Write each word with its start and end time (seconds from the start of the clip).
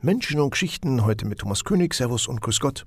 Menschen 0.00 0.38
und 0.38 0.50
Geschichten 0.50 1.04
heute 1.04 1.26
mit 1.26 1.40
Thomas 1.40 1.64
König, 1.64 1.92
Servus 1.92 2.28
und 2.28 2.40
Grüß 2.40 2.60
Gott. 2.60 2.86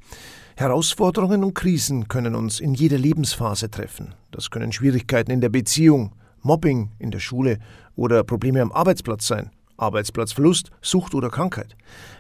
Herausforderungen 0.56 1.44
und 1.44 1.54
Krisen 1.54 2.08
können 2.08 2.36
uns 2.36 2.62
in 2.62 2.74
jeder 2.74 2.98
Lebensphase 2.98 3.70
treffen. 3.70 4.16
Das 4.32 4.50
können 4.50 4.72
Schwierigkeiten 4.72 5.30
in 5.30 5.42
der 5.42 5.50
Beziehung, 5.50 6.14
Mobbing 6.42 6.92
in 7.00 7.12
der 7.12 7.20
Schule 7.20 7.60
oder 7.98 8.24
Probleme 8.24 8.62
am 8.62 8.72
Arbeitsplatz 8.72 9.28
sein. 9.28 9.52
Arbeitsplatzverlust, 9.82 10.70
Sucht 10.82 11.16
oder 11.16 11.30
Krankheit. 11.30 11.76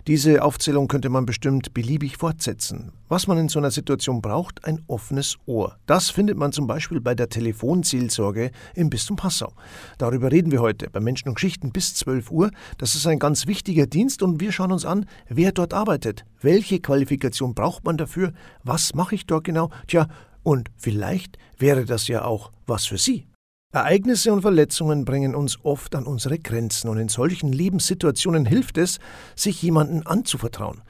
Diese 0.07 0.43
Aufzählung 0.43 0.87
könnte 0.87 1.09
man 1.09 1.25
bestimmt 1.25 1.73
beliebig 1.73 2.17
fortsetzen. 2.17 2.91
Was 3.07 3.27
man 3.27 3.37
in 3.37 3.49
so 3.49 3.59
einer 3.59 3.71
Situation 3.71 4.21
braucht, 4.21 4.65
ein 4.65 4.81
offenes 4.87 5.37
Ohr. 5.45 5.77
Das 5.85 6.09
findet 6.09 6.37
man 6.37 6.51
zum 6.51 6.67
Beispiel 6.67 6.99
bei 6.99 7.13
der 7.13 7.29
Telefonseelsorge 7.29 8.51
im 8.73 8.89
Bistum 8.89 9.15
Passau. 9.15 9.53
Darüber 9.97 10.31
reden 10.31 10.51
wir 10.51 10.61
heute 10.61 10.89
bei 10.89 10.99
Menschen 10.99 11.29
und 11.29 11.35
Geschichten 11.35 11.71
bis 11.71 11.93
12 11.95 12.31
Uhr. 12.31 12.51
Das 12.77 12.95
ist 12.95 13.05
ein 13.05 13.19
ganz 13.19 13.47
wichtiger 13.47 13.85
Dienst 13.85 14.23
und 14.23 14.39
wir 14.39 14.51
schauen 14.51 14.71
uns 14.71 14.85
an, 14.85 15.05
wer 15.29 15.51
dort 15.51 15.73
arbeitet. 15.73 16.25
Welche 16.41 16.79
Qualifikation 16.79 17.53
braucht 17.53 17.85
man 17.85 17.97
dafür? 17.97 18.33
Was 18.63 18.95
mache 18.95 19.15
ich 19.15 19.27
dort 19.27 19.43
genau? 19.43 19.69
Tja, 19.87 20.07
und 20.43 20.69
vielleicht 20.77 21.37
wäre 21.57 21.85
das 21.85 22.07
ja 22.07 22.25
auch 22.25 22.51
was 22.65 22.85
für 22.85 22.97
Sie. 22.97 23.27
Ereignisse 23.73 24.33
und 24.33 24.41
Verletzungen 24.41 25.05
bringen 25.05 25.33
uns 25.33 25.57
oft 25.63 25.95
an 25.95 26.05
unsere 26.05 26.37
Grenzen 26.37 26.89
und 26.89 26.97
in 26.97 27.07
solchen 27.07 27.53
Lebenssituationen 27.53 28.45
hilft 28.45 28.77
es, 28.77 28.99
sich 29.33 29.61
jemanden 29.61 30.05
anzuvertrauen. 30.05 30.81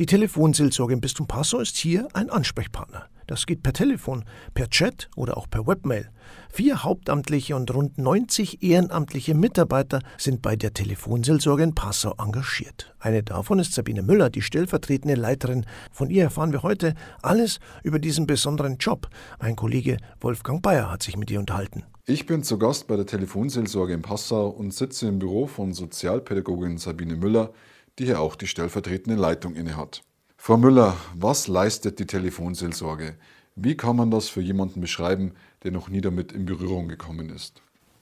Die 0.00 0.06
Telefonseelsorge 0.06 0.94
im 0.94 1.02
Bistum 1.02 1.26
Passau 1.26 1.58
ist 1.58 1.76
hier 1.76 2.08
ein 2.14 2.30
Ansprechpartner. 2.30 3.04
Das 3.26 3.44
geht 3.44 3.62
per 3.62 3.74
Telefon, 3.74 4.24
per 4.54 4.70
Chat 4.70 5.10
oder 5.14 5.36
auch 5.36 5.46
per 5.46 5.66
Webmail. 5.66 6.08
Vier 6.50 6.84
hauptamtliche 6.84 7.54
und 7.54 7.74
rund 7.74 7.98
90 7.98 8.62
ehrenamtliche 8.62 9.34
Mitarbeiter 9.34 10.00
sind 10.16 10.40
bei 10.40 10.56
der 10.56 10.72
Telefonseelsorge 10.72 11.64
in 11.64 11.74
Passau 11.74 12.14
engagiert. 12.16 12.94
Eine 12.98 13.22
davon 13.22 13.58
ist 13.58 13.74
Sabine 13.74 14.00
Müller, 14.00 14.30
die 14.30 14.40
stellvertretende 14.40 15.16
Leiterin. 15.16 15.66
Von 15.92 16.08
ihr 16.08 16.22
erfahren 16.22 16.52
wir 16.52 16.62
heute 16.62 16.94
alles 17.20 17.60
über 17.82 17.98
diesen 17.98 18.26
besonderen 18.26 18.78
Job. 18.78 19.06
Mein 19.38 19.54
Kollege 19.54 19.98
Wolfgang 20.22 20.62
Bayer 20.62 20.90
hat 20.90 21.02
sich 21.02 21.18
mit 21.18 21.30
ihr 21.30 21.40
unterhalten. 21.40 21.84
Ich 22.06 22.24
bin 22.24 22.42
zu 22.42 22.58
Gast 22.58 22.86
bei 22.86 22.96
der 22.96 23.04
Telefonseelsorge 23.04 23.92
in 23.92 24.00
Passau 24.00 24.48
und 24.48 24.72
sitze 24.72 25.08
im 25.08 25.18
Büro 25.18 25.46
von 25.46 25.74
Sozialpädagogin 25.74 26.78
Sabine 26.78 27.16
Müller, 27.16 27.52
die 28.00 28.06
hier 28.06 28.20
auch 28.20 28.34
die 28.34 28.46
stellvertretende 28.46 29.20
Leitung 29.20 29.54
innehat. 29.54 30.02
Frau 30.38 30.56
Müller, 30.56 30.96
was 31.14 31.48
leistet 31.48 31.98
die 31.98 32.06
Telefonseelsorge? 32.06 33.16
Wie 33.56 33.76
kann 33.76 33.96
man 33.96 34.10
das 34.10 34.30
für 34.30 34.40
jemanden 34.40 34.80
beschreiben, 34.80 35.32
der 35.64 35.70
noch 35.70 35.90
nie 35.90 36.00
damit 36.00 36.32
in 36.32 36.46
Berührung 36.46 36.88
gekommen 36.88 37.28
ist? 37.28 37.60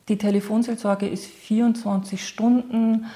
Die 0.09 0.17
Telefonseelsorge 0.17 1.09
ist 1.09 1.27
24 1.27 2.25
Stunden, 2.25 3.07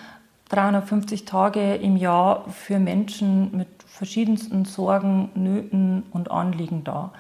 350 0.48 1.24
Tage 1.24 1.76
im 1.76 1.96
Jahr 1.96 2.50
für 2.50 2.80
Menschen 2.80 3.56
mit 3.56 3.68
verschiedensten 3.86 4.64
Sorgen, 4.64 5.30
Nöten 5.34 6.02
und 6.10 6.32
Anliegen 6.32 6.82
da. 6.82 7.12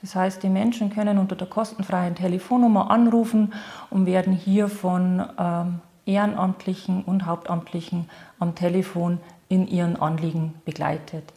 Das 0.00 0.16
heißt, 0.16 0.42
die 0.42 0.48
Menschen 0.48 0.88
können 0.88 1.18
unter 1.18 1.36
der 1.36 1.46
kostenfreien 1.46 2.14
Telefonnummer 2.14 2.90
anrufen 2.90 3.52
und 3.90 4.06
werden 4.06 4.32
hier 4.32 4.68
von 4.68 5.22
ähm, 5.38 5.80
Ehrenamtlichen 6.06 7.04
und 7.04 7.26
Hauptamtlichen 7.26 8.08
am 8.38 8.54
Telefon 8.54 9.18
in 9.48 9.66
ihren 9.66 9.96
Anliegen 9.96 10.54
begleitet. 10.64 11.32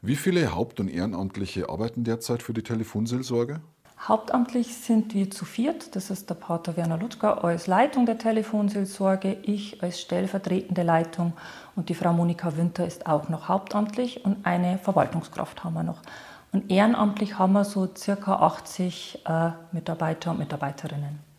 Wie 0.00 0.16
viele 0.16 0.54
Haupt- 0.54 0.80
und 0.80 0.88
Ehrenamtliche 0.88 1.68
arbeiten 1.68 2.04
derzeit 2.04 2.42
für 2.42 2.52
die 2.52 2.62
Telefonseelsorge? 2.62 3.60
Hauptamtlich 4.08 4.74
sind 4.74 5.14
wir 5.14 5.30
zu 5.30 5.44
viert. 5.44 5.94
Das 5.94 6.10
ist 6.10 6.28
der 6.28 6.34
Pater 6.34 6.76
Werner 6.76 6.98
Lutschka 6.98 7.34
als 7.34 7.68
Leitung 7.68 8.04
der 8.04 8.18
Telefonseelsorge, 8.18 9.36
ich 9.42 9.80
als 9.80 10.00
stellvertretende 10.00 10.82
Leitung 10.82 11.34
und 11.76 11.88
die 11.88 11.94
Frau 11.94 12.12
Monika 12.12 12.56
Winter 12.56 12.84
ist 12.84 13.06
auch 13.06 13.28
noch 13.28 13.46
hauptamtlich 13.46 14.24
und 14.24 14.44
eine 14.44 14.78
Verwaltungskraft 14.78 15.62
haben 15.62 15.74
wir 15.74 15.84
noch. 15.84 16.02
Und 16.50 16.70
ehrenamtlich 16.70 17.38
haben 17.38 17.52
wir 17.52 17.64
so 17.64 17.88
circa 17.96 18.40
80 18.40 19.20
äh, 19.24 19.50
Mitarbeiter 19.70 20.32
und 20.32 20.40
Mitarbeiterinnen. 20.40 21.31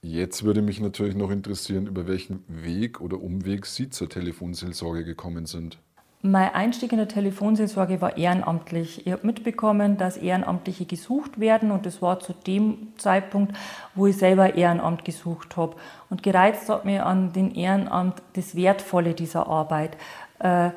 Jetzt 0.00 0.44
würde 0.44 0.62
mich 0.62 0.80
natürlich 0.80 1.16
noch 1.16 1.30
interessieren, 1.30 1.88
über 1.88 2.06
welchen 2.06 2.44
Weg 2.46 3.00
oder 3.00 3.20
Umweg 3.20 3.66
Sie 3.66 3.90
zur 3.90 4.08
Telefonseelsorge 4.08 5.04
gekommen 5.04 5.46
sind. 5.46 5.78
Mein 6.22 6.52
Einstieg 6.52 6.90
in 6.92 6.98
der 6.98 7.08
Telefonseelsorge 7.08 8.00
war 8.00 8.16
ehrenamtlich. 8.16 9.06
Ich 9.06 9.12
habe 9.12 9.26
mitbekommen, 9.26 9.96
dass 9.96 10.16
Ehrenamtliche 10.16 10.84
gesucht 10.84 11.38
werden 11.38 11.70
und 11.70 11.86
das 11.86 12.02
war 12.02 12.18
zu 12.18 12.32
dem 12.32 12.88
Zeitpunkt, 12.96 13.56
wo 13.94 14.06
ich 14.06 14.16
selber 14.16 14.54
Ehrenamt 14.54 15.04
gesucht 15.04 15.56
habe. 15.56 15.76
Und 16.10 16.24
gereizt 16.24 16.68
hat 16.68 16.84
mir 16.84 17.06
an 17.06 17.32
den 17.32 17.54
Ehrenamt 17.54 18.22
das 18.34 18.56
Wertvolle 18.56 19.14
dieser 19.14 19.46
Arbeit. 19.46 19.96
Äh, 20.40 20.70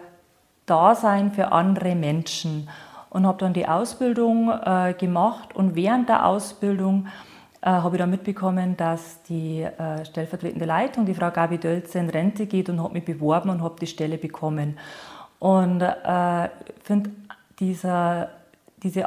Dasein 0.68 1.32
für 1.32 1.52
andere 1.52 1.96
Menschen. 1.96 2.70
Und 3.10 3.26
habe 3.26 3.40
dann 3.40 3.54
die 3.54 3.68
Ausbildung 3.68 4.50
äh, 4.50 4.94
gemacht 4.98 5.56
und 5.56 5.76
während 5.76 6.08
der 6.08 6.26
Ausbildung 6.26 7.08
äh, 7.62 7.70
habe 7.70 7.96
ich 7.96 8.00
dann 8.00 8.10
mitbekommen, 8.10 8.76
dass 8.76 9.22
die 9.24 9.62
äh, 9.62 10.04
stellvertretende 10.06 10.66
Leitung, 10.66 11.06
die 11.06 11.14
Frau 11.14 11.30
Gabi 11.30 11.58
Dölze, 11.58 12.00
in 12.00 12.10
Rente 12.10 12.48
geht 12.48 12.70
und 12.70 12.82
habe 12.82 12.94
mich 12.94 13.06
beworben 13.06 13.50
und 13.50 13.62
habe 13.62 13.76
die 13.80 13.88
Stelle 13.88 14.18
bekommen. 14.18 14.78
Und 15.40 15.82
äh, 15.82 16.50
finde 16.84 17.12
diese 17.60 18.30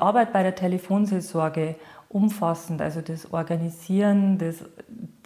Arbeit 0.01 0.33
bei 0.33 0.43
der 0.43 0.55
Telefonseelsorge 0.55 1.75
umfassend, 2.09 2.81
also 2.81 3.01
das 3.01 3.33
Organisieren, 3.33 4.39
das 4.39 4.65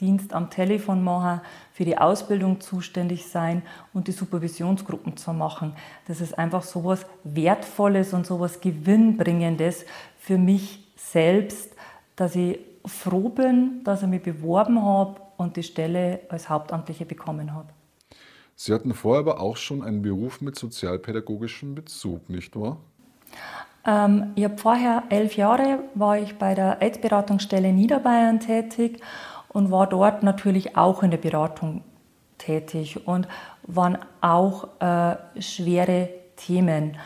Dienst 0.01 0.33
am 0.33 0.49
Telefon 0.49 1.05
machen, 1.05 1.43
für 1.75 1.85
die 1.85 1.99
Ausbildung 1.99 2.63
zuständig 2.63 3.27
sein 3.27 3.63
und 3.93 4.09
die 4.09 4.13
Supervisionsgruppen 4.13 5.19
zu 5.19 5.35
machen. 5.35 5.75
Das 6.07 6.23
ist 6.23 6.39
einfach 6.39 6.63
so 6.63 6.81
etwas 6.81 7.05
Wertvolles 7.25 8.15
und 8.15 8.27
so 8.27 8.37
etwas 8.37 8.63
Gewinnbringendes 8.63 9.85
für 10.19 10.39
mich 10.39 10.89
selbst, 10.97 11.75
dass 12.17 12.35
ich 12.35 12.59
froh 12.85 13.29
bin, 13.29 13.83
dass 13.85 14.03
ich 14.03 14.09
mich 14.09 14.23
beworben 14.23 14.83
habe 14.83 15.21
und 15.37 15.57
die 15.57 15.63
Stelle 15.63 16.21
als 16.29 16.49
Hauptamtliche 16.49 17.05
bekommen 17.05 17.55
habe. 17.55 17.69
Sie 18.55 18.75
hatten 18.75 18.93
vorher 18.93 19.21
aber 19.21 19.41
auch 19.41 19.57
schon 19.57 19.83
einen 19.83 20.03
Beruf 20.03 20.41
mit 20.41 20.57
sozialpädagogischem 20.57 21.75
Bezug, 21.75 22.29
nicht 22.29 22.59
wahr? 22.59 22.79
Ähm, 23.87 24.33
ich 24.35 24.45
habe 24.45 24.59
vorher 24.59 25.05
elf 25.11 25.37
Jahre 25.37 25.79
war 25.95 26.19
ich 26.19 26.37
bei 26.37 26.55
der 26.55 26.83
AIDS-Beratungsstelle 26.83 27.73
Niederbayern 27.73 28.41
tätig 28.41 29.01
und 29.49 29.71
war 29.71 29.89
dort 29.89 30.23
natürlich 30.23 30.77
auch 30.77 31.03
in 31.03 31.11
der 31.11 31.19
Beratung 31.19 31.83
tätig 32.39 33.07
und 33.07 33.29
waren 33.67 33.99
auch 34.21 34.69
äh, 34.81 35.17
schwere 35.41 36.09
Themen. 36.37 36.97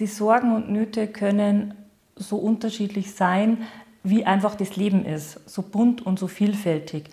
Die 0.00 0.06
Sorgen 0.06 0.54
und 0.54 0.70
Nöte 0.70 1.06
können 1.06 1.74
so 2.16 2.36
unterschiedlich 2.36 3.14
sein, 3.14 3.58
wie 4.02 4.24
einfach 4.24 4.54
das 4.54 4.76
Leben 4.76 5.04
ist, 5.04 5.48
so 5.48 5.62
bunt 5.62 6.04
und 6.04 6.18
so 6.18 6.26
vielfältig. 6.26 7.10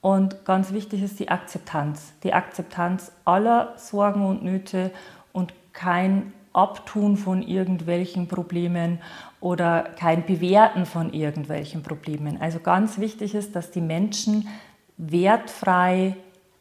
Und 0.00 0.44
ganz 0.44 0.72
wichtig 0.72 1.02
ist 1.02 1.18
die 1.18 1.30
Akzeptanz. 1.30 2.12
Die 2.22 2.32
Akzeptanz 2.32 3.10
aller 3.24 3.72
Sorgen 3.76 4.24
und 4.24 4.44
Nöte 4.44 4.92
und 5.32 5.54
kein 5.72 6.32
Abtun 6.52 7.16
von 7.16 7.42
irgendwelchen 7.42 8.28
Problemen 8.28 8.98
oder 9.40 9.82
kein 9.82 10.24
Bewerten 10.24 10.86
von 10.86 11.12
irgendwelchen 11.12 11.82
Problemen. 11.82 12.40
Also 12.40 12.60
ganz 12.60 12.98
wichtig 12.98 13.34
ist, 13.34 13.56
dass 13.56 13.70
die 13.70 13.80
Menschen 13.80 14.48
wertfrei 14.96 16.16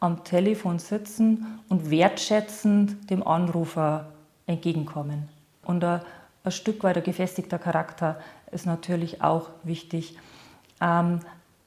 am 0.06 0.24
Telefon 0.24 0.80
sitzen 0.80 1.60
und 1.68 1.90
wertschätzend 1.90 3.10
dem 3.10 3.25
Anrufer 3.25 4.12
entgegenkommen. 4.46 5.30
Und 5.63 5.84
ein, 5.84 6.02
ein 6.44 6.52
Stück 6.52 6.84
weit 6.84 6.98
ein 6.98 7.04
gefestigter 7.04 7.57
Charakter 7.57 8.19
ist 8.52 8.66
natürlich 8.66 9.22
auch 9.22 9.50
wichtig. 9.63 10.18
Ähm, 10.80 11.19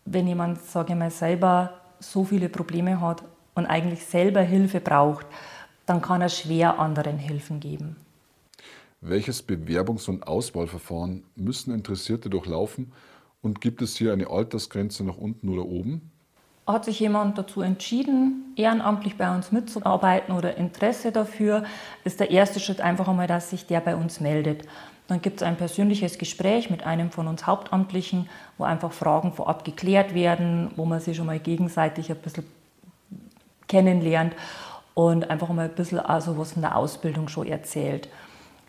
wenn 0.05 0.27
jemand, 0.27 0.63
sage 0.63 0.93
ich 0.93 0.99
mal, 0.99 1.11
selber 1.11 1.75
so 2.01 2.25
viele 2.25 2.49
Probleme 2.49 3.01
hat 3.01 3.23
und 3.55 3.67
eigentlich 3.67 4.05
selber 4.05 4.41
Hilfe 4.41 4.81
braucht, 4.81 5.27
dann 5.85 6.01
kann 6.01 6.21
er 6.21 6.29
schwer 6.29 6.79
anderen 6.79 7.19
Hilfen 7.19 7.61
geben. 7.61 7.97
Welches 9.01 9.47
Bewerbungs- 9.47 10.09
und 10.09 10.27
Auswahlverfahren 10.27 11.25
müssen 11.35 11.73
Interessierte 11.73 12.31
durchlaufen 12.31 12.93
und 13.43 13.61
gibt 13.61 13.83
es 13.83 13.97
hier 13.97 14.13
eine 14.13 14.29
Altersgrenze 14.29 15.05
nach 15.05 15.17
unten 15.17 15.49
oder 15.49 15.65
oben? 15.65 16.11
Hat 16.69 16.85
sich 16.85 17.01
jemand 17.01 17.39
dazu 17.39 17.63
entschieden, 17.63 18.53
ehrenamtlich 18.55 19.17
bei 19.17 19.35
uns 19.35 19.53
mitzuarbeiten 19.53 20.35
oder 20.35 20.59
Interesse 20.59 21.13
dafür, 21.13 21.65
ist 22.05 22.21
der 22.21 22.31
erste 22.31 22.61
Schritt 22.61 22.83
einfach 22.83 23.09
einmal, 23.09 23.27
dass 23.27 23.49
sich 23.49 23.67
der 23.67 23.81
bei 23.81 23.97
uns 23.97 24.21
meldet. 24.21 24.69
Dann 25.07 25.23
gibt 25.23 25.39
es 25.39 25.43
ein 25.43 25.57
persönliches 25.57 26.19
Gespräch 26.19 26.69
mit 26.69 26.85
einem 26.85 27.11
von 27.11 27.27
uns 27.27 27.47
Hauptamtlichen, 27.47 28.29
wo 28.59 28.65
einfach 28.65 28.93
Fragen 28.93 29.33
vorab 29.33 29.65
geklärt 29.65 30.13
werden, 30.15 30.71
wo 30.77 30.85
man 30.85 31.01
sich 31.01 31.17
schon 31.17 31.25
mal 31.25 31.39
gegenseitig 31.39 32.11
ein 32.11 32.19
bisschen 32.19 32.45
kennenlernt 33.67 34.35
und 34.93 35.31
einfach 35.31 35.49
mal 35.49 35.71
ein 35.71 35.75
bisschen 35.75 36.01
also 36.01 36.37
was 36.37 36.53
von 36.53 36.61
der 36.61 36.77
Ausbildung 36.77 37.29
schon 37.29 37.47
erzählt. 37.47 38.11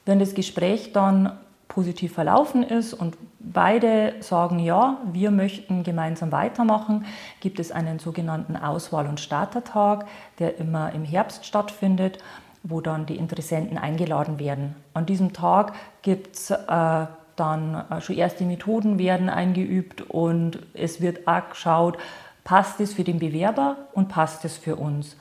Wenn 0.05 0.19
das 0.19 0.33
Gespräch 0.33 0.93
dann 0.93 1.37
positiv 1.69 2.13
verlaufen 2.13 2.63
ist 2.63 2.93
und 2.93 3.15
beide 3.39 4.15
sagen, 4.19 4.59
ja, 4.59 4.97
wir 5.13 5.31
möchten 5.31 5.83
gemeinsam 5.83 6.33
weitermachen, 6.33 7.05
gibt 7.39 7.59
es 7.59 7.71
einen 7.71 7.99
sogenannten 7.99 8.57
Auswahl- 8.57 9.07
und 9.07 9.21
Startertag, 9.21 10.05
der 10.39 10.57
immer 10.57 10.91
im 10.91 11.05
Herbst 11.05 11.45
stattfindet, 11.45 12.17
wo 12.63 12.81
dann 12.81 13.05
die 13.05 13.15
Interessenten 13.15 13.77
eingeladen 13.77 14.39
werden. 14.39 14.75
An 14.93 15.05
diesem 15.05 15.31
Tag 15.31 15.73
gibt 16.01 16.35
es 16.35 16.51
äh, 16.51 17.05
dann 17.37 17.85
äh, 17.89 18.01
schon 18.01 18.17
erste 18.17 18.43
Methoden 18.43 18.99
werden 18.99 19.29
eingeübt 19.29 20.01
und 20.01 20.59
es 20.73 20.99
wird 20.99 21.27
auch 21.27 21.49
geschaut, 21.51 21.97
passt 22.43 22.81
es 22.81 22.93
für 22.93 23.03
den 23.03 23.19
Bewerber 23.19 23.77
und 23.93 24.09
passt 24.09 24.43
es 24.43 24.57
für 24.57 24.75
uns. 24.75 25.15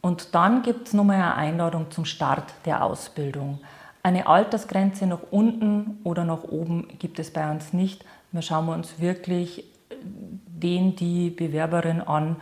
Und 0.00 0.34
dann 0.34 0.62
gibt 0.62 0.88
es 0.88 0.94
nochmal 0.94 1.16
eine 1.16 1.36
Einladung 1.36 1.90
zum 1.92 2.04
Start 2.04 2.52
der 2.64 2.82
Ausbildung. 2.82 3.60
Eine 4.04 4.26
Altersgrenze 4.26 5.06
nach 5.06 5.22
unten 5.30 5.98
oder 6.02 6.24
nach 6.24 6.42
oben 6.42 6.88
gibt 6.98 7.20
es 7.20 7.30
bei 7.30 7.48
uns 7.48 7.72
nicht. 7.72 8.04
Wir 8.32 8.42
schauen 8.42 8.68
uns 8.68 8.98
wirklich 8.98 9.64
den, 10.02 10.96
die 10.96 11.30
Bewerberin 11.30 12.00
an, 12.00 12.36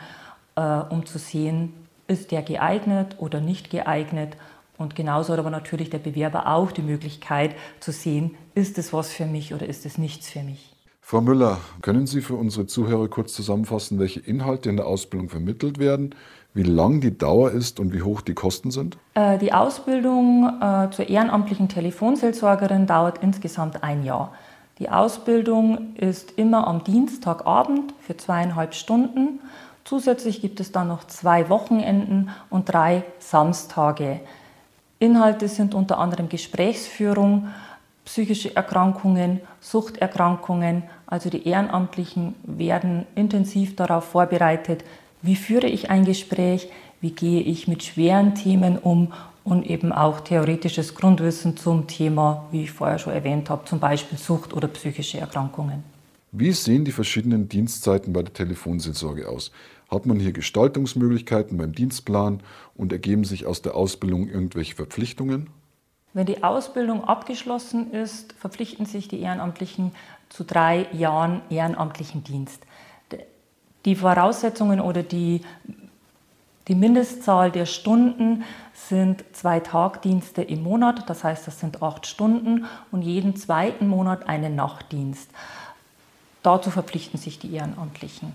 äh, 0.57 0.63
um 0.63 1.05
zu 1.05 1.19
sehen, 1.19 1.75
ist 2.07 2.31
der 2.31 2.43
geeignet 2.43 3.17
oder 3.19 3.41
nicht 3.43 3.71
geeignet. 3.71 4.37
Und 4.79 4.97
genauso 4.97 5.35
hat 5.35 5.39
aber 5.39 5.51
natürlich 5.51 5.91
der 5.91 5.99
Bewerber 5.99 6.47
auch 6.47 6.73
die 6.73 6.81
Möglichkeit 6.81 7.55
zu 7.81 7.93
sehen, 7.93 8.37
ist 8.55 8.79
es 8.79 8.95
was 8.95 9.13
für 9.13 9.27
mich 9.27 9.53
oder 9.53 9.67
ist 9.67 9.85
es 9.85 9.99
nichts 9.99 10.31
für 10.31 10.43
mich. 10.43 10.75
Frau 11.03 11.21
Müller, 11.21 11.59
können 11.83 12.07
Sie 12.07 12.23
für 12.23 12.37
unsere 12.37 12.67
Zuhörer 12.67 13.09
kurz 13.09 13.35
zusammenfassen, 13.35 13.99
welche 13.99 14.21
Inhalte 14.21 14.71
in 14.71 14.77
der 14.77 14.87
Ausbildung 14.87 15.29
vermittelt 15.29 15.79
werden 15.79 16.15
wie 16.55 16.63
lang 16.63 17.01
die 17.01 17.17
Dauer 17.17 17.53
ist 17.53 17.79
und 17.79 17.93
wie 17.93 18.03
hoch 18.03 18.21
die 18.21 18.35
Kosten 18.35 18.71
sind? 18.71 18.99
Äh, 19.15 19.39
die 19.39 19.53
Ausbildung 19.53 20.61
äh, 20.61 20.91
zur 20.91 21.09
ehrenamtlichen 21.09 21.69
Telefonseelsorgerin 21.69 22.87
dauert 22.87 23.23
insgesamt 23.23 23.83
ein 23.83 24.05
Jahr. 24.05 24.33
Die 24.79 24.89
Ausbildung 24.89 25.95
ist 25.97 26.33
immer 26.39 26.67
am 26.67 26.83
Dienstagabend 26.85 27.95
für 28.01 28.17
zweieinhalb 28.17 28.75
Stunden. 28.75 29.39
Zusätzlich 29.85 30.41
gibt 30.41 30.59
es 30.59 30.73
dann 30.73 30.89
noch 30.89 31.07
zwei 31.07 31.49
Wochenenden 31.51 32.31
und 32.49 32.73
drei 32.73 33.05
Samstage. 33.19 34.21
Inhalte 34.99 35.49
sind 35.49 35.75
unter 35.75 35.99
anderem 35.99 36.29
Gesprächsführung, 36.29 37.49
psychische 38.05 38.57
Erkrankungen, 38.57 39.41
Suchterkrankungen. 39.61 40.83
Also 41.07 41.31
die 41.31 41.47
Ehrenamtlichen 41.47 42.35
werden 42.45 43.07
intensiv 43.15 43.77
darauf 43.77 44.05
vorbereitet, 44.05 44.85
wie 45.23 45.37
führe 45.37 45.67
ich 45.67 45.91
ein 45.91 46.05
Gespräch, 46.05 46.69
wie 47.01 47.11
gehe 47.11 47.41
ich 47.41 47.69
mit 47.69 47.83
schweren 47.83 48.35
Themen 48.35 48.79
um 48.79 49.13
und 49.45 49.67
eben 49.67 49.93
auch 49.93 50.21
theoretisches 50.21 50.95
Grundwissen 50.95 51.57
zum 51.57 51.87
Thema, 51.87 52.47
wie 52.51 52.65
ich 52.65 52.73
vorher 52.73 52.99
schon 52.99 53.13
erwähnt 53.13 53.51
habe, 53.51 53.65
zum 53.65 53.81
Beispiel 53.81 54.19
Sucht 54.19 54.53
oder 54.53 54.69
psychische 54.69 55.19
Erkrankungen. 55.19 55.83
Wie 56.33 56.53
sehen 56.53 56.85
die 56.85 56.93
verschiedenen 56.93 57.49
Dienstzeiten 57.49 58.13
bei 58.13 58.23
der 58.23 58.33
Telefonseelsorge 58.33 59.29
aus? 59.29 59.51
Hat 59.91 60.07
man 60.07 60.21
hier 60.21 60.33
Gestaltungsmöglichkeiten 60.33 61.59
beim 61.59 61.75
Dienstplan 61.75 62.41
und 62.77 62.93
ergeben 62.93 63.25
sich 63.25 63.47
aus 63.47 63.63
der 63.63 63.75
Ausbildung 63.75 64.29
irgendwelche 64.29 64.77
Verpflichtungen? 64.77 65.51
Wenn 66.13 66.27
die 66.27 66.43
Ausbildung 66.45 67.05
abgeschlossen 67.05 67.93
ist, 67.93 68.33
verpflichten 68.35 68.87
sich 68.87 69.09
die 69.09 69.21
Ehrenamtlichen 69.21 69.93
zu 70.29 70.45
drei 70.45 70.87
Jahren 70.93 71.41
ehrenamtlichen 71.51 72.23
Dienst. 72.23 72.63
Die 73.85 73.97
Voraussetzungen 73.97 74.81
oder 74.81 75.03
die, 75.03 75.43
die 76.69 76.75
Mindestzahl 76.75 77.51
der 77.51 77.67
Stunden 77.67 78.45
sind 78.75 79.25
zwei 79.33 79.61
Tagdienste 79.61 80.43
im 80.43 80.63
Monat, 80.63 81.09
das 81.09 81.25
heißt, 81.25 81.47
das 81.47 81.61
sind 81.61 81.83
acht 81.83 82.07
Stunden 82.07 82.67
und 82.91 83.03
jeden 83.03 83.37
zweiten 83.37 83.89
Monat 83.89 84.29
einen 84.29 84.55
Nachtdienst. 84.55 85.31
Dazu 86.43 86.71
verpflichten 86.71 87.19
sich 87.19 87.39
die 87.39 87.55
Ehrenamtlichen. 87.55 88.33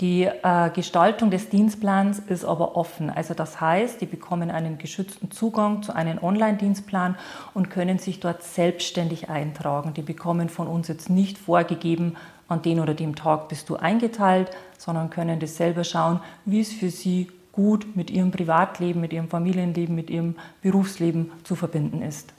Die 0.00 0.22
äh, 0.24 0.70
Gestaltung 0.70 1.30
des 1.30 1.50
Dienstplans 1.50 2.20
ist 2.20 2.46
aber 2.46 2.74
offen. 2.74 3.10
Also 3.10 3.34
das 3.34 3.60
heißt, 3.60 4.00
die 4.00 4.06
bekommen 4.06 4.50
einen 4.50 4.78
geschützten 4.78 5.30
Zugang 5.30 5.82
zu 5.82 5.94
einem 5.94 6.22
Online-Dienstplan 6.22 7.18
und 7.52 7.68
können 7.68 7.98
sich 7.98 8.18
dort 8.18 8.42
selbstständig 8.42 9.28
eintragen. 9.28 9.92
Die 9.92 10.00
bekommen 10.00 10.48
von 10.48 10.68
uns 10.68 10.88
jetzt 10.88 11.10
nicht 11.10 11.36
vorgegeben, 11.36 12.16
an 12.48 12.62
den 12.62 12.80
oder 12.80 12.94
dem 12.94 13.14
Tag 13.14 13.48
bist 13.48 13.68
du 13.68 13.76
eingeteilt, 13.76 14.50
sondern 14.78 15.10
können 15.10 15.38
das 15.38 15.56
selber 15.56 15.84
schauen, 15.84 16.20
wie 16.46 16.60
es 16.60 16.72
für 16.72 16.90
sie 16.90 17.28
gut 17.52 17.94
mit 17.94 18.10
ihrem 18.10 18.30
Privatleben, 18.30 19.02
mit 19.02 19.12
ihrem 19.12 19.28
Familienleben, 19.28 19.94
mit 19.94 20.08
ihrem 20.08 20.34
Berufsleben 20.62 21.30
zu 21.44 21.54
verbinden 21.54 22.00
ist. 22.00 22.32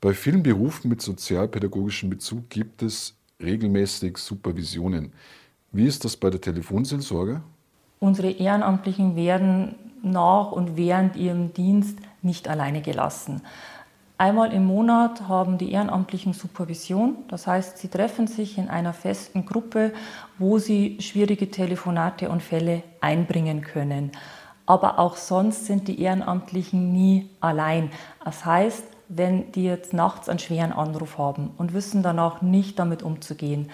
Bei 0.00 0.12
vielen 0.12 0.42
Berufen 0.42 0.90
mit 0.90 1.00
sozialpädagogischem 1.00 2.10
Bezug 2.10 2.50
gibt 2.50 2.82
es 2.82 3.14
regelmäßig 3.40 4.18
Supervisionen. 4.18 5.12
Wie 5.72 5.86
ist 5.86 6.04
das 6.04 6.16
bei 6.16 6.30
der 6.30 6.40
Telefonseelsorge? 6.40 7.42
Unsere 8.00 8.30
Ehrenamtlichen 8.30 9.14
werden 9.14 9.76
nach 10.02 10.50
und 10.50 10.76
während 10.76 11.14
ihrem 11.14 11.54
Dienst 11.54 11.96
nicht 12.22 12.48
alleine 12.48 12.82
gelassen. 12.82 13.42
Einmal 14.18 14.52
im 14.52 14.66
Monat 14.66 15.28
haben 15.28 15.58
die 15.58 15.70
Ehrenamtlichen 15.70 16.32
Supervision. 16.32 17.18
Das 17.28 17.46
heißt, 17.46 17.78
sie 17.78 17.86
treffen 17.86 18.26
sich 18.26 18.58
in 18.58 18.68
einer 18.68 18.92
festen 18.92 19.46
Gruppe, 19.46 19.92
wo 20.38 20.58
sie 20.58 20.98
schwierige 21.00 21.52
Telefonate 21.52 22.30
und 22.30 22.42
Fälle 22.42 22.82
einbringen 23.00 23.62
können. 23.62 24.10
Aber 24.66 24.98
auch 24.98 25.16
sonst 25.16 25.66
sind 25.66 25.86
die 25.86 26.02
Ehrenamtlichen 26.02 26.92
nie 26.92 27.30
allein. 27.40 27.90
Das 28.24 28.44
heißt, 28.44 28.84
wenn 29.08 29.52
die 29.52 29.64
jetzt 29.64 29.92
nachts 29.92 30.28
einen 30.28 30.38
schweren 30.40 30.72
Anruf 30.72 31.16
haben 31.16 31.52
und 31.58 31.74
wissen 31.74 32.02
danach 32.02 32.42
nicht 32.42 32.78
damit 32.78 33.04
umzugehen, 33.04 33.70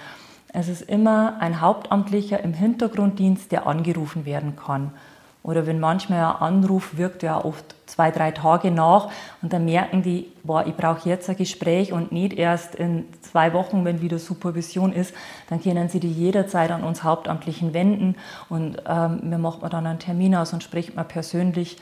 es 0.53 0.69
ist 0.69 0.83
immer 0.83 1.37
ein 1.41 1.61
Hauptamtlicher 1.61 2.43
im 2.43 2.55
Hintergrunddienst, 2.55 3.53
der 3.53 3.67
angerufen 3.67 4.25
werden 4.25 4.57
kann. 4.57 4.93
Oder 5.47 5.65
wenn 5.65 5.79
manchmal 5.79 6.25
ein 6.25 6.43
Anruf 6.43 6.97
wirkt 6.97 7.23
ja 7.23 7.45
oft 7.45 7.77
zwei, 7.87 8.11
drei 8.11 8.33
Tage 8.33 8.73
nach 8.73 9.11
und 9.43 9.53
dann 9.53 9.65
merken 9.65 10.03
die, 10.03 10.27
boah, 10.43 10.67
ich 10.67 10.75
brauche 10.75 11.09
jetzt 11.09 11.31
ein 11.31 11.37
Gespräch 11.37 11.93
und 11.93 12.11
nicht 12.11 12.33
erst 12.33 12.75
in 12.75 13.05
zwei 13.23 13.53
Wochen, 13.53 13.85
wenn 13.85 14.01
wieder 14.01 14.19
Supervision 14.19 14.93
ist, 14.93 15.15
dann 15.49 15.63
können 15.63 15.89
sie 15.89 16.01
die 16.01 16.11
jederzeit 16.11 16.73
an 16.73 16.83
uns 16.83 17.05
Hauptamtlichen 17.05 17.75
wenden 17.75 18.17
und 18.49 18.83
ähm, 18.89 19.21
wir 19.23 19.39
machen 19.39 19.69
dann 19.71 19.87
einen 19.87 20.01
Termin 20.01 20.35
aus 20.35 20.53
und 20.53 20.65
sprechen 20.65 20.97
mal 20.97 21.05
persönlich 21.05 21.77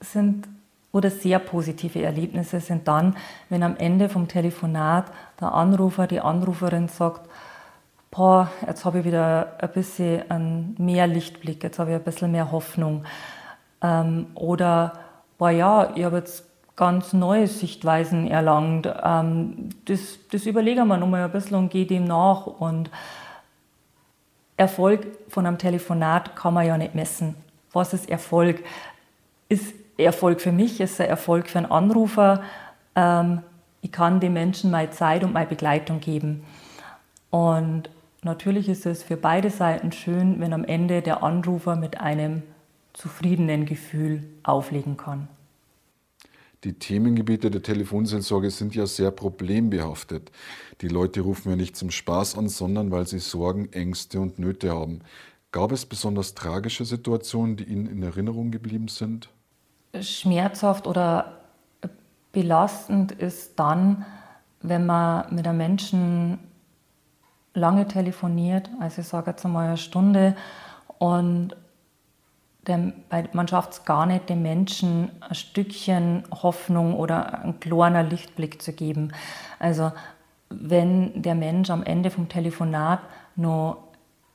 sind 0.00 0.48
oder 0.90 1.10
sehr 1.10 1.38
positive 1.38 2.00
Erlebnisse 2.00 2.60
sind 2.60 2.88
dann, 2.88 3.14
wenn 3.50 3.62
am 3.62 3.76
Ende 3.76 4.08
vom 4.08 4.26
Telefonat 4.26 5.12
der 5.38 5.52
Anrufer, 5.52 6.06
die 6.06 6.20
Anruferin 6.20 6.88
sagt, 6.88 7.28
boah, 8.10 8.50
jetzt 8.66 8.84
habe 8.84 9.00
ich 9.00 9.04
wieder 9.04 9.56
ein 9.58 9.70
bisschen 9.70 10.74
mehr 10.78 11.06
Lichtblick, 11.06 11.62
jetzt 11.62 11.78
habe 11.78 11.90
ich 11.90 11.96
ein 11.96 12.02
bisschen 12.02 12.32
mehr 12.32 12.50
Hoffnung. 12.50 13.04
Ähm, 13.82 14.26
oder, 14.34 14.92
boah 15.36 15.50
ja, 15.50 15.92
ich 15.94 16.04
habe 16.04 16.18
jetzt 16.18 16.44
ganz 16.78 17.12
neue 17.12 17.48
Sichtweisen 17.48 18.28
erlangt. 18.28 18.88
Ähm, 19.02 19.70
das, 19.84 20.18
das 20.30 20.46
überlegen 20.46 20.86
wir 20.86 20.96
nochmal 20.96 21.24
ein 21.24 21.32
bisschen 21.32 21.56
und 21.56 21.70
gehe 21.70 21.86
dem 21.86 22.04
nach. 22.04 22.46
Und 22.46 22.90
Erfolg 24.56 25.06
von 25.28 25.44
einem 25.44 25.58
Telefonat 25.58 26.36
kann 26.36 26.54
man 26.54 26.66
ja 26.66 26.78
nicht 26.78 26.94
messen. 26.94 27.34
Was 27.72 27.92
ist 27.92 28.08
Erfolg? 28.08 28.64
Ist 29.48 29.74
Erfolg 29.96 30.40
für 30.40 30.52
mich, 30.52 30.80
ist 30.80 31.00
ein 31.00 31.08
Erfolg 31.08 31.48
für 31.48 31.58
einen 31.58 31.70
Anrufer. 31.70 32.42
Ähm, 32.94 33.42
ich 33.80 33.92
kann 33.92 34.20
den 34.20 34.32
Menschen 34.32 34.70
meine 34.70 34.90
Zeit 34.90 35.24
und 35.24 35.32
meine 35.32 35.46
Begleitung 35.46 36.00
geben. 36.00 36.44
Und 37.30 37.90
natürlich 38.28 38.68
ist 38.68 38.86
es 38.86 39.02
für 39.02 39.16
beide 39.16 39.50
Seiten 39.50 39.90
schön, 39.90 40.38
wenn 40.38 40.52
am 40.52 40.64
Ende 40.64 41.02
der 41.02 41.22
Anrufer 41.22 41.76
mit 41.76 42.00
einem 42.00 42.42
zufriedenen 42.92 43.66
Gefühl 43.66 44.24
auflegen 44.42 44.96
kann. 44.96 45.28
Die 46.64 46.74
Themengebiete 46.74 47.50
der 47.50 47.62
Telefonseelsorge 47.62 48.50
sind 48.50 48.74
ja 48.74 48.86
sehr 48.86 49.10
problembehaftet. 49.10 50.32
Die 50.80 50.88
Leute 50.88 51.20
rufen 51.20 51.50
ja 51.50 51.56
nicht 51.56 51.76
zum 51.76 51.90
Spaß 51.90 52.36
an, 52.36 52.48
sondern 52.48 52.90
weil 52.90 53.06
sie 53.06 53.20
Sorgen, 53.20 53.72
Ängste 53.72 54.20
und 54.20 54.38
Nöte 54.38 54.70
haben. 54.70 55.00
Gab 55.52 55.72
es 55.72 55.86
besonders 55.86 56.34
tragische 56.34 56.84
Situationen, 56.84 57.56
die 57.56 57.64
Ihnen 57.64 57.86
in 57.86 58.02
Erinnerung 58.02 58.50
geblieben 58.50 58.88
sind? 58.88 59.30
schmerzhaft 59.98 60.86
oder 60.86 61.40
belastend 62.32 63.12
ist 63.12 63.58
dann, 63.58 64.04
wenn 64.60 64.86
man 64.86 65.34
mit 65.34 65.46
einem 65.46 65.58
Menschen 65.58 66.38
lange 67.58 67.86
telefoniert, 67.86 68.70
also 68.80 69.02
ich 69.02 69.08
sage 69.08 69.30
jetzt 69.30 69.44
einmal 69.44 69.66
eine 69.66 69.76
Stunde, 69.76 70.34
und 70.98 71.56
der, 72.66 72.92
man 73.32 73.48
schafft 73.48 73.72
es 73.72 73.84
gar 73.84 74.06
nicht, 74.06 74.28
dem 74.28 74.42
Menschen 74.42 75.10
ein 75.20 75.34
Stückchen 75.34 76.24
Hoffnung 76.42 76.94
oder 76.94 77.42
ein 77.42 77.60
kleiner 77.60 78.02
Lichtblick 78.02 78.60
zu 78.60 78.72
geben. 78.72 79.12
Also 79.58 79.92
wenn 80.50 81.22
der 81.22 81.34
Mensch 81.34 81.70
am 81.70 81.82
Ende 81.82 82.10
vom 82.10 82.28
Telefonat 82.28 83.00
nur 83.36 83.78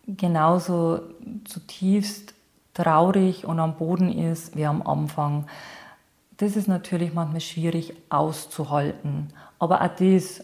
genauso 0.07 1.01
zutiefst 1.45 2.33
traurig 2.73 3.45
und 3.45 3.59
am 3.59 3.75
Boden 3.75 4.11
ist 4.11 4.55
wie 4.55 4.65
am 4.65 4.81
Anfang. 4.81 5.45
Das 6.37 6.55
ist 6.55 6.67
natürlich 6.67 7.13
manchmal 7.13 7.41
schwierig 7.41 7.93
auszuhalten. 8.09 9.29
Aber 9.59 9.81
auch 9.81 9.95
das 9.95 10.43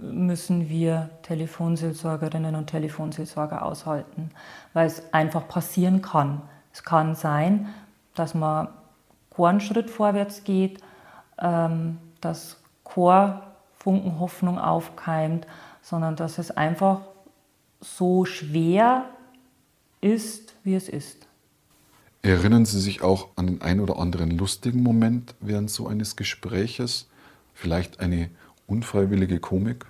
müssen 0.00 0.68
wir 0.68 1.10
Telefonseelsorgerinnen 1.22 2.54
und 2.54 2.68
Telefonseelsorger 2.68 3.64
aushalten, 3.64 4.30
weil 4.72 4.86
es 4.86 5.02
einfach 5.12 5.46
passieren 5.46 6.00
kann. 6.00 6.42
Es 6.72 6.84
kann 6.84 7.14
sein, 7.14 7.68
dass 8.14 8.34
man 8.34 8.68
keinen 9.36 9.60
Schritt 9.60 9.90
vorwärts 9.90 10.44
geht, 10.44 10.80
ähm, 11.38 11.98
dass 12.20 12.56
kein 12.84 13.40
Funken 13.78 14.58
aufkeimt, 14.58 15.46
sondern 15.82 16.16
dass 16.16 16.38
es 16.38 16.50
einfach 16.50 17.00
so 17.80 18.24
schwer 18.24 19.04
ist, 20.00 20.54
wie 20.64 20.74
es 20.74 20.88
ist. 20.88 21.26
Erinnern 22.22 22.64
Sie 22.64 22.80
sich 22.80 23.02
auch 23.02 23.28
an 23.36 23.46
den 23.46 23.62
ein 23.62 23.80
oder 23.80 23.98
anderen 23.98 24.36
lustigen 24.36 24.82
Moment 24.82 25.34
während 25.40 25.70
so 25.70 25.86
eines 25.86 26.16
Gespräches? 26.16 27.08
Vielleicht 27.54 28.00
eine 28.00 28.30
unfreiwillige 28.68 29.40
Komik? 29.40 29.86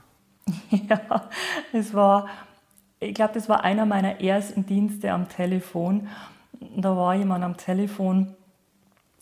Ja, 0.70 1.28
es 1.72 1.92
war, 1.92 2.26
ich 3.00 3.12
glaube, 3.12 3.34
das 3.34 3.48
war 3.50 3.64
einer 3.64 3.84
meiner 3.84 4.20
ersten 4.22 4.64
Dienste 4.64 5.12
am 5.12 5.28
Telefon. 5.28 6.08
Da 6.76 6.96
war 6.96 7.14
jemand 7.14 7.44
am 7.44 7.56
Telefon 7.58 8.34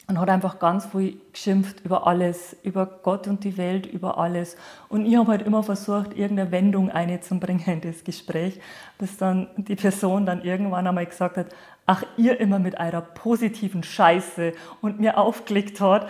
und 0.08 0.20
hat 0.20 0.28
einfach 0.30 0.60
ganz 0.60 0.86
viel 0.86 1.20
geschimpft 1.32 1.84
über 1.84 2.06
alles, 2.06 2.56
über 2.62 2.86
Gott 2.86 3.26
und 3.26 3.42
die 3.42 3.56
Welt, 3.56 3.86
über 3.86 4.18
alles. 4.18 4.56
Und 4.88 5.04
ich 5.04 5.16
habe 5.16 5.32
halt 5.32 5.42
immer 5.42 5.64
versucht, 5.64 6.16
irgendeine 6.16 6.52
Wendung 6.52 6.90
einzubringen 6.90 7.64
in 7.66 7.80
das 7.80 8.04
Gespräch, 8.04 8.60
bis 8.98 9.16
dann 9.16 9.48
die 9.56 9.74
Person 9.74 10.24
dann 10.24 10.44
irgendwann 10.44 10.86
einmal 10.86 11.06
gesagt 11.06 11.36
hat, 11.36 11.48
ach, 11.86 12.04
ihr 12.16 12.38
immer 12.40 12.60
mit 12.60 12.78
eurer 12.78 13.00
positiven 13.00 13.82
Scheiße 13.82 14.52
und 14.80 15.00
mir 15.00 15.18
aufgelegt 15.18 15.80
hat. 15.80 16.08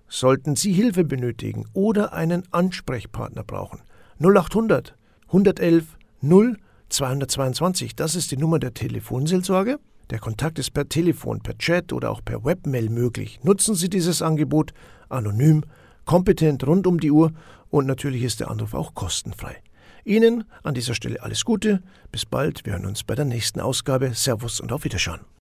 sollten 0.09 0.57
Sie 0.57 0.73
Hilfe 0.73 1.05
benötigen 1.05 1.67
oder 1.75 2.15
einen 2.15 2.51
Ansprechpartner 2.51 3.45
brauchen. 3.45 3.83
0800 4.21 4.97
111 5.27 5.99
0 6.23 6.57
222, 6.89 7.97
das 7.97 8.15
ist 8.15 8.31
die 8.31 8.37
Nummer 8.37 8.59
der 8.59 8.75
Telefonseelsorge. 8.75 9.79
Der 10.11 10.19
Kontakt 10.19 10.59
ist 10.59 10.73
per 10.73 10.89
Telefon, 10.89 11.41
per 11.41 11.57
Chat 11.59 11.93
oder 11.93 12.11
auch 12.11 12.21
per 12.25 12.45
Webmail 12.45 12.91
möglich. 12.91 13.41
Nutzen 13.43 13.75
Sie 13.75 13.89
dieses 13.89 14.23
Angebot 14.23 14.73
anonym, 15.09 15.65
kompetent 16.05 16.67
rund 16.67 16.87
um 16.87 17.01
die 17.01 17.11
Uhr 17.11 17.33
und 17.71 17.87
natürlich 17.87 18.23
ist 18.23 18.41
der 18.41 18.51
Anruf 18.51 18.75
auch 18.75 18.95
kostenfrei. 18.95 19.57
Ihnen 20.05 20.45
an 20.63 20.75
dieser 20.75 20.95
Stelle 20.95 21.23
alles 21.23 21.45
Gute. 21.45 21.83
Bis 22.13 22.27
bald. 22.27 22.67
Wir 22.67 22.75
hören 22.75 22.87
uns 22.87 23.03
bei 23.05 23.15
der 23.15 23.25
nächsten 23.25 23.61
Ausgabe. 23.61 24.13
Servus 24.15 24.61
und 24.61 24.71
auf 24.71 24.85
Wiederschauen. 24.85 25.25